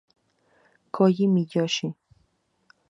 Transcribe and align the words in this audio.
Kōji 0.97 1.25
Miyoshi 1.33 1.87